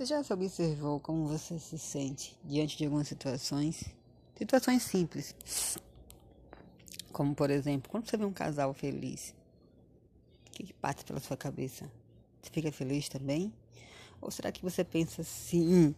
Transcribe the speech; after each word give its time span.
Você 0.00 0.06
já 0.06 0.24
se 0.24 0.32
observou 0.32 0.98
como 0.98 1.26
você 1.26 1.58
se 1.58 1.78
sente 1.78 2.34
diante 2.42 2.74
de 2.74 2.86
algumas 2.86 3.06
situações? 3.06 3.84
Situações 4.34 4.82
simples. 4.82 5.36
Como, 7.12 7.34
por 7.34 7.50
exemplo, 7.50 7.90
quando 7.90 8.08
você 8.08 8.16
vê 8.16 8.24
um 8.24 8.32
casal 8.32 8.72
feliz, 8.72 9.34
o 10.46 10.52
que, 10.52 10.62
que 10.62 10.72
passa 10.72 11.04
pela 11.04 11.20
sua 11.20 11.36
cabeça? 11.36 11.84
Você 12.40 12.50
fica 12.50 12.72
feliz 12.72 13.10
também? 13.10 13.52
Ou 14.22 14.30
será 14.30 14.50
que 14.50 14.62
você 14.62 14.82
pensa 14.82 15.20
assim, 15.20 15.94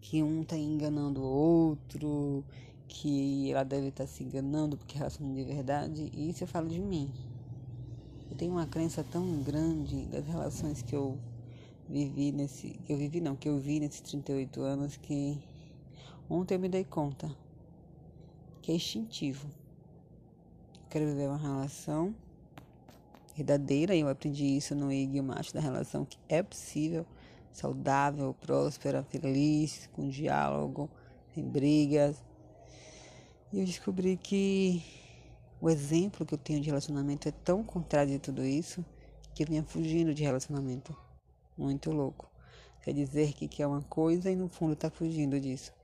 que 0.00 0.22
um 0.22 0.42
está 0.42 0.56
enganando 0.56 1.20
o 1.20 1.26
outro, 1.26 2.44
que 2.86 3.50
ela 3.50 3.64
deve 3.64 3.88
estar 3.88 4.04
tá 4.04 4.08
se 4.08 4.22
enganando 4.22 4.76
porque 4.76 4.96
relaciona 4.96 5.34
de 5.34 5.42
verdade? 5.42 6.08
E 6.14 6.30
isso 6.30 6.44
eu 6.44 6.46
falo 6.46 6.68
de 6.68 6.78
mim. 6.78 7.10
Eu 8.30 8.36
tenho 8.36 8.52
uma 8.52 8.68
crença 8.68 9.02
tão 9.02 9.42
grande 9.42 10.06
das 10.06 10.24
relações 10.24 10.82
que 10.82 10.94
eu 10.94 11.18
vivi 11.90 12.32
nesse. 12.32 12.70
Que 12.84 12.92
eu 12.92 12.96
vivi 12.96 13.20
não, 13.20 13.36
que 13.36 13.48
eu 13.48 13.58
vi 13.58 13.80
nesses 13.80 14.00
38 14.00 14.62
anos 14.62 14.96
que 14.96 15.38
ontem 16.28 16.54
eu 16.54 16.60
me 16.60 16.68
dei 16.68 16.84
conta 16.84 17.34
que 18.62 18.72
é 18.72 18.74
instintivo. 18.74 19.48
quero 20.88 21.06
viver 21.06 21.28
uma 21.28 21.38
relação 21.38 22.14
verdadeira, 23.34 23.94
e 23.94 24.00
eu 24.00 24.08
aprendi 24.08 24.56
isso 24.56 24.74
no 24.74 24.92
IG 24.92 25.20
Macho 25.22 25.54
da 25.54 25.60
relação, 25.60 26.04
que 26.04 26.18
é 26.28 26.42
possível, 26.42 27.06
saudável, 27.52 28.34
próspera, 28.34 29.02
feliz, 29.04 29.88
com 29.92 30.08
diálogo, 30.08 30.90
sem 31.34 31.44
brigas. 31.44 32.22
E 33.52 33.60
eu 33.60 33.64
descobri 33.64 34.16
que 34.16 34.82
o 35.60 35.70
exemplo 35.70 36.26
que 36.26 36.34
eu 36.34 36.38
tenho 36.38 36.60
de 36.60 36.66
relacionamento 36.66 37.28
é 37.28 37.32
tão 37.32 37.64
contrário 37.64 38.12
de 38.12 38.18
tudo 38.18 38.44
isso 38.44 38.84
que 39.34 39.42
eu 39.42 39.46
vinha 39.46 39.62
fugindo 39.62 40.12
de 40.12 40.22
relacionamento. 40.22 40.94
Muito 41.60 41.90
louco. 41.90 42.26
Quer 42.82 42.94
dizer 42.94 43.34
que 43.34 43.46
quer 43.46 43.66
uma 43.66 43.82
coisa 43.82 44.30
e 44.30 44.34
no 44.34 44.48
fundo 44.48 44.72
está 44.72 44.88
fugindo 44.88 45.38
disso. 45.38 45.74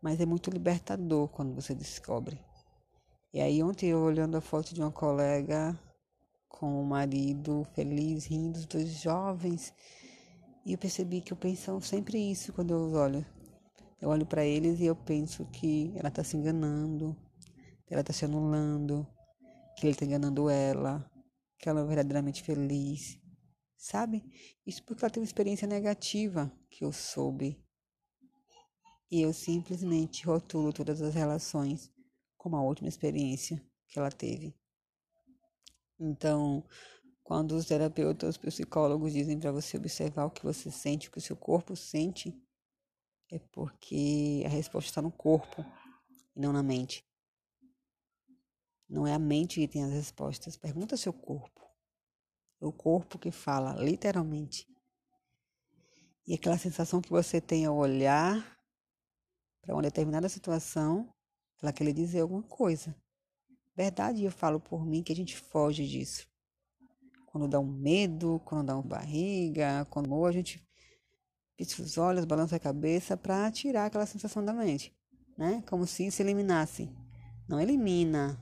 Mas 0.00 0.20
é 0.20 0.24
muito 0.24 0.50
libertador 0.50 1.26
quando 1.26 1.52
você 1.52 1.74
descobre. 1.74 2.38
E 3.32 3.40
aí 3.40 3.60
ontem 3.60 3.90
eu 3.90 3.98
olhando 3.98 4.36
a 4.36 4.40
foto 4.40 4.72
de 4.72 4.80
uma 4.80 4.92
colega 4.92 5.76
com 6.48 6.80
o 6.80 6.86
marido 6.86 7.66
feliz, 7.74 8.26
rindo, 8.26 8.56
os 8.56 8.66
dois 8.66 9.00
jovens, 9.02 9.74
e 10.64 10.74
eu 10.74 10.78
percebi 10.78 11.20
que 11.20 11.32
eu 11.32 11.36
penso 11.36 11.80
sempre 11.80 12.16
isso 12.30 12.52
quando 12.52 12.72
eu 12.72 12.92
olho. 12.92 13.26
Eu 14.00 14.10
olho 14.10 14.24
para 14.24 14.44
eles 14.44 14.78
e 14.78 14.86
eu 14.86 14.94
penso 14.94 15.44
que 15.46 15.92
ela 15.96 16.08
está 16.08 16.22
se 16.22 16.36
enganando, 16.36 17.16
ela 17.90 18.02
está 18.02 18.12
se 18.12 18.24
anulando, 18.24 19.04
que 19.76 19.86
ele 19.86 19.94
está 19.94 20.04
enganando 20.04 20.48
ela, 20.48 21.04
que 21.58 21.68
ela 21.68 21.80
é 21.80 21.84
verdadeiramente 21.84 22.44
feliz. 22.44 23.23
Sabe? 23.76 24.24
Isso 24.66 24.82
porque 24.82 25.04
ela 25.04 25.10
teve 25.10 25.20
uma 25.20 25.26
experiência 25.26 25.66
negativa 25.66 26.50
que 26.70 26.84
eu 26.84 26.92
soube. 26.92 27.62
E 29.10 29.20
eu 29.20 29.32
simplesmente 29.32 30.26
rotulo 30.26 30.72
todas 30.72 31.02
as 31.02 31.14
relações 31.14 31.92
como 32.36 32.56
a 32.56 32.62
última 32.62 32.88
experiência 32.88 33.62
que 33.88 33.98
ela 33.98 34.10
teve. 34.10 34.54
Então, 35.98 36.64
quando 37.22 37.52
os 37.52 37.66
terapeutas, 37.66 38.30
os 38.30 38.36
psicólogos 38.36 39.12
dizem 39.12 39.38
para 39.38 39.52
você 39.52 39.76
observar 39.76 40.26
o 40.26 40.30
que 40.30 40.42
você 40.42 40.70
sente, 40.70 41.08
o 41.08 41.10
que 41.10 41.18
o 41.18 41.22
seu 41.22 41.36
corpo 41.36 41.76
sente, 41.76 42.34
é 43.30 43.38
porque 43.38 44.42
a 44.44 44.48
resposta 44.48 44.90
está 44.90 45.02
no 45.02 45.12
corpo 45.12 45.64
e 46.34 46.40
não 46.40 46.52
na 46.52 46.62
mente. 46.62 47.06
Não 48.88 49.06
é 49.06 49.14
a 49.14 49.18
mente 49.18 49.60
que 49.60 49.68
tem 49.68 49.84
as 49.84 49.92
respostas. 49.92 50.56
Pergunta 50.56 50.94
ao 50.94 50.98
seu 50.98 51.12
corpo 51.12 51.63
o 52.66 52.72
corpo 52.72 53.18
que 53.18 53.30
fala, 53.30 53.74
literalmente. 53.74 54.66
E 56.26 56.34
aquela 56.34 56.56
sensação 56.56 57.00
que 57.00 57.10
você 57.10 57.40
tem 57.40 57.66
ao 57.66 57.76
olhar 57.76 58.58
para 59.60 59.74
uma 59.74 59.82
determinada 59.82 60.28
situação, 60.28 61.12
ela 61.62 61.72
quer 61.72 61.84
lhe 61.84 61.92
dizer 61.92 62.20
alguma 62.20 62.42
coisa. 62.42 62.96
Verdade, 63.76 64.24
eu 64.24 64.30
falo 64.30 64.60
por 64.60 64.86
mim 64.86 65.02
que 65.02 65.12
a 65.12 65.16
gente 65.16 65.36
foge 65.36 65.86
disso. 65.86 66.26
Quando 67.26 67.48
dá 67.48 67.58
um 67.58 67.66
medo, 67.66 68.40
quando 68.44 68.66
dá 68.66 68.74
uma 68.74 68.82
barriga, 68.82 69.84
quando 69.90 70.24
a 70.24 70.32
gente 70.32 70.64
pisca 71.56 71.82
os 71.82 71.98
olhos, 71.98 72.24
balança 72.24 72.56
a 72.56 72.60
cabeça 72.60 73.16
para 73.16 73.50
tirar 73.50 73.86
aquela 73.86 74.06
sensação 74.06 74.44
da 74.44 74.52
mente, 74.52 74.96
né? 75.36 75.62
Como 75.68 75.86
se 75.86 76.10
se 76.10 76.22
eliminasse. 76.22 76.88
Não 77.48 77.60
elimina, 77.60 78.40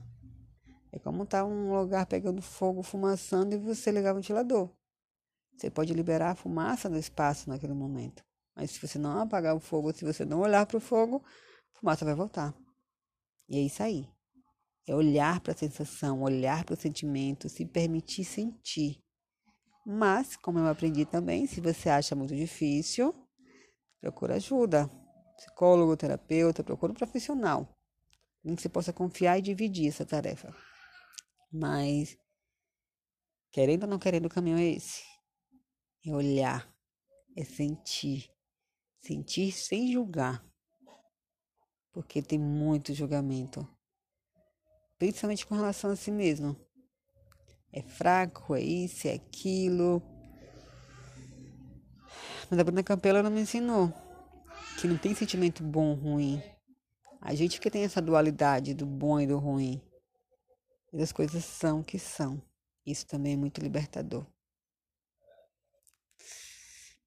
é 0.93 0.99
como 0.99 1.23
estar 1.23 1.39
tá 1.39 1.45
um 1.45 1.75
lugar 1.75 2.05
pegando 2.05 2.39
fogo, 2.39 2.83
fumaçando 2.83 3.55
e 3.55 3.57
você 3.57 3.91
ligar 3.91 4.11
o 4.11 4.15
ventilador. 4.15 4.69
Você 5.57 5.71
pode 5.71 5.91
liberar 5.91 6.29
a 6.29 6.35
fumaça 6.35 6.87
do 6.87 6.99
espaço 6.99 7.49
naquele 7.49 7.73
momento. 7.73 8.23
Mas 8.55 8.69
se 8.71 8.79
você 8.79 8.99
não 8.99 9.19
apagar 9.19 9.55
o 9.55 9.59
fogo, 9.59 9.91
se 9.91 10.05
você 10.05 10.23
não 10.23 10.41
olhar 10.41 10.67
para 10.67 10.77
o 10.77 10.79
fogo, 10.79 11.23
a 11.73 11.79
fumaça 11.79 12.05
vai 12.05 12.13
voltar. 12.13 12.53
E 13.49 13.57
é 13.57 13.61
isso 13.61 13.81
aí. 13.81 14.07
É 14.87 14.93
olhar 14.93 15.39
para 15.39 15.53
a 15.53 15.57
sensação, 15.57 16.21
olhar 16.21 16.63
para 16.63 16.73
o 16.73 16.77
sentimento, 16.77 17.49
se 17.49 17.65
permitir 17.65 18.23
sentir. 18.23 18.99
Mas, 19.83 20.35
como 20.35 20.59
eu 20.59 20.67
aprendi 20.67 21.05
também, 21.05 21.47
se 21.47 21.59
você 21.59 21.89
acha 21.89 22.15
muito 22.15 22.35
difícil, 22.35 23.15
procura 23.99 24.35
ajuda. 24.35 24.87
Psicólogo, 25.37 25.97
terapeuta, 25.97 26.63
procura 26.63 26.91
um 26.91 26.95
profissional. 26.95 27.67
Em 28.45 28.53
que 28.53 28.61
você 28.61 28.69
possa 28.69 28.93
confiar 28.93 29.39
e 29.39 29.41
dividir 29.41 29.87
essa 29.87 30.05
tarefa. 30.05 30.53
Mas, 31.53 32.17
querendo 33.51 33.83
ou 33.83 33.89
não 33.89 33.99
querendo, 33.99 34.25
o 34.25 34.29
caminho 34.29 34.57
é 34.57 34.63
esse. 34.63 35.03
É 36.03 36.11
olhar, 36.11 36.67
é 37.37 37.43
sentir. 37.43 38.31
Sentir 38.99 39.51
sem 39.51 39.91
julgar. 39.91 40.43
Porque 41.91 42.23
tem 42.23 42.39
muito 42.39 42.93
julgamento. 42.93 43.67
Principalmente 44.97 45.45
com 45.45 45.53
relação 45.53 45.91
a 45.91 45.95
si 45.95 46.09
mesmo. 46.09 46.57
É 47.71 47.81
fraco, 47.83 48.55
é 48.55 48.61
isso, 48.61 49.07
é 49.07 49.13
aquilo. 49.13 50.01
Mas 52.49 52.59
a 52.59 52.63
Bruna 52.63 52.81
Campela 52.81 53.21
não 53.21 53.29
me 53.29 53.41
ensinou 53.41 53.93
que 54.79 54.87
não 54.87 54.97
tem 54.97 55.13
sentimento 55.13 55.63
bom 55.63 55.91
ou 55.91 55.95
ruim. 55.95 56.41
A 57.21 57.33
gente 57.33 57.61
que 57.61 57.69
tem 57.69 57.83
essa 57.83 58.01
dualidade 58.01 58.73
do 58.73 58.85
bom 58.85 59.19
e 59.19 59.27
do 59.27 59.37
ruim. 59.37 59.81
E 60.93 61.01
as 61.01 61.11
coisas 61.11 61.43
são 61.43 61.79
o 61.79 61.83
que 61.83 61.97
são. 61.97 62.39
Isso 62.85 63.07
também 63.07 63.33
é 63.33 63.37
muito 63.37 63.59
libertador. 63.59 64.23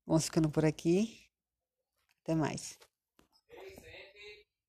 Vamos 0.05 0.25
ficando 0.25 0.51
por 0.51 0.65
aqui. 0.65 1.31
Até 2.23 2.35
mais. 2.35 2.77